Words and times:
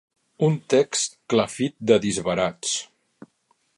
Un 0.45 0.55
text 0.73 1.13
clafit 1.33 1.77
de 1.91 1.99
disbarats. 2.07 2.73